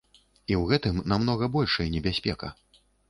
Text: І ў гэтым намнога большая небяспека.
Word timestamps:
І 0.21 0.53
ў 0.59 0.61
гэтым 0.71 1.01
намнога 1.13 1.49
большая 1.57 1.85
небяспека. 1.97 2.51